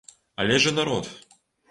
Але 0.43 0.55
ж 0.63 0.69
і 0.73 0.73
народ! 0.79 1.11